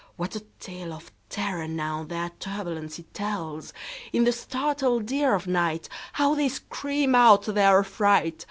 What 0.15 0.35
a 0.35 0.39
tale 0.59 0.93
of 0.93 1.11
terror, 1.29 1.67
now, 1.67 2.03
their 2.03 2.31
turbulency 2.39 3.03
tells! 3.13 3.71
In 4.11 4.23
the 4.23 4.31
startled 4.31 5.11
ear 5.11 5.35
of 5.35 5.45
nightHow 5.45 6.35
they 6.35 6.49
scream 6.49 7.13
out 7.13 7.43
their 7.45 7.77
affright! 7.79 8.39